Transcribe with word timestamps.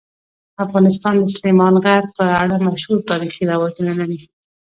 افغانستان 0.65 1.15
د 1.21 1.25
سلیمان 1.37 1.73
غر 1.83 2.03
په 2.17 2.25
اړه 2.43 2.55
مشهور 2.69 2.99
تاریخی 3.11 3.43
روایتونه 3.53 3.91
لري. 3.99 4.19